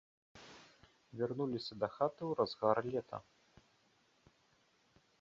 Вярнуліся 1.19 1.73
дахаты 1.85 2.21
ў 2.31 2.41
разгар 2.41 2.77
лета. 2.97 3.17